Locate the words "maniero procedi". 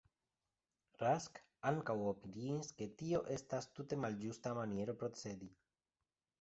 4.63-5.55